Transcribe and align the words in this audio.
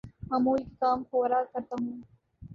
معمول 0.29 0.63
کے 0.63 0.75
کام 0.79 1.03
فورا 1.11 1.43
کرتا 1.53 1.75
ہوں 1.79 2.01